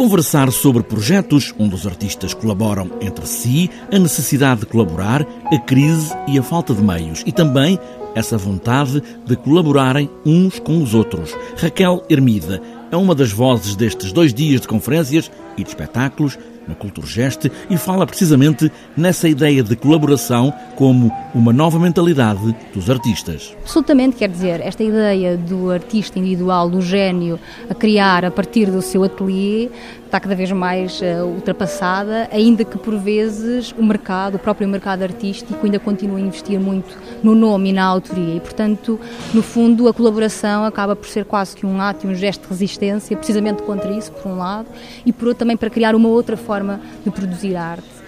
[0.00, 6.10] conversar sobre projetos onde os artistas colaboram entre si, a necessidade de colaborar, a crise
[6.26, 7.78] e a falta de meios e também
[8.14, 11.36] essa vontade de colaborarem uns com os outros.
[11.58, 16.38] Raquel Hermida é uma das vozes destes dois dias de conferências e de espetáculos
[16.70, 23.54] na Culturgest e fala precisamente nessa ideia de colaboração como uma nova mentalidade dos artistas.
[23.60, 27.38] Absolutamente, quer dizer, esta ideia do artista individual, do gênio,
[27.68, 29.68] a criar a partir do seu ateliê,
[30.10, 35.02] está cada vez mais uh, ultrapassada, ainda que por vezes o mercado, o próprio mercado
[35.02, 38.34] artístico, ainda continua a investir muito no nome e na autoria.
[38.34, 38.98] E, portanto,
[39.32, 42.48] no fundo, a colaboração acaba por ser quase que um ato e um gesto de
[42.48, 44.66] resistência, precisamente contra isso, por um lado,
[45.06, 47.99] e por outro também para criar uma outra forma de produzir arte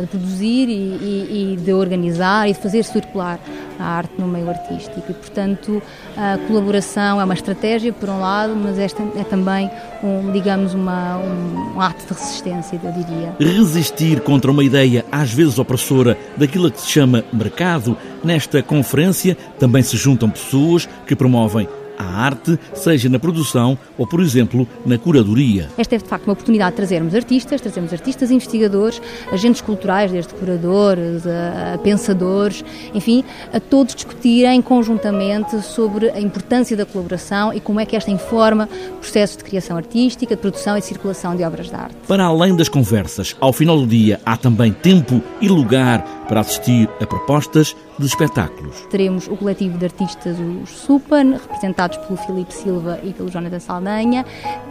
[0.00, 3.38] de produzir e, e, e, de organizar e de fazer circular
[3.78, 5.02] a arte no meio artístico.
[5.08, 5.82] E, portanto,
[6.16, 9.70] a colaboração é uma estratégia, por um lado, mas esta é também,
[10.02, 13.34] um, digamos, uma, um, um ato de resistência, eu diria.
[13.38, 17.96] Resistir contra uma ideia, às vezes opressora, daquilo que se chama mercado.
[18.22, 24.20] Nesta conferência também se juntam pessoas que promovem à arte, seja na produção ou, por
[24.20, 25.68] exemplo, na curadoria.
[25.76, 29.00] Esta é de facto uma oportunidade de trazermos artistas, trazermos artistas investigadores,
[29.32, 36.76] agentes culturais, desde curadores a, a pensadores, enfim, a todos discutirem conjuntamente sobre a importância
[36.76, 38.68] da colaboração e como é que esta informa
[39.00, 41.94] processos de criação artística, de produção e circulação de obras de arte.
[42.06, 46.88] Para além das conversas, ao final do dia há também tempo e lugar para assistir
[47.00, 48.86] a propostas de espetáculos.
[48.90, 51.38] Teremos o coletivo de artistas, os Supan,
[51.84, 54.24] representados pelo Filipe Silva e pelo Jonathan Saldanha,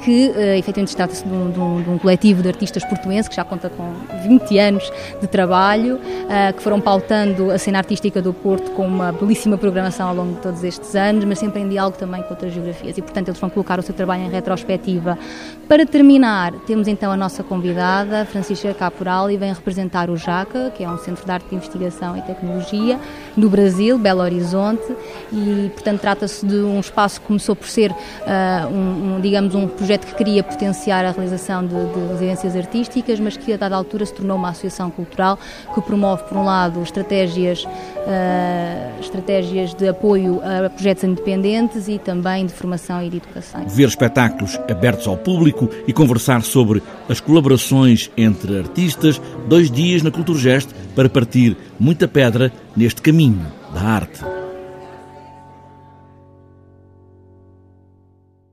[0.03, 3.35] que uh, efetivamente trata-se de, um, de, um, de, um, coletivo de artistas portuenses que
[3.35, 3.93] já conta com
[4.27, 9.11] 20 anos de trabalho, uh, que foram pautando a cena artística do Porto com uma
[9.11, 12.53] belíssima programação ao longo de todos estes anos, mas sempre em diálogo também com outras
[12.53, 12.97] geografias.
[12.97, 15.17] E, portanto, eles vão colocar o seu trabalho em retrospectiva.
[15.67, 20.83] Para terminar, temos então a nossa convidada, Francisca Caporal, e vem representar o JACA, que
[20.83, 22.99] é um centro de arte de investigação e tecnologia,
[23.35, 24.83] no Brasil, Belo Horizonte,
[25.31, 27.95] e portanto trata-se de um espaço que começou por ser, uh,
[28.71, 33.37] um, um, digamos, um projeto que queria potenciar a realização de, de, residências artísticas, mas
[33.37, 35.37] que a dada altura se tornou uma associação cultural
[35.73, 42.45] que promove, por um lado, estratégias, uh, estratégias de apoio a projetos independentes e também
[42.45, 43.65] de formação e de educação.
[43.67, 50.11] Ver espetáculos abertos ao público e conversar sobre as colaborações entre artistas, dois dias na
[50.11, 54.42] Culturgest para partir muita pedra neste caminho da arte.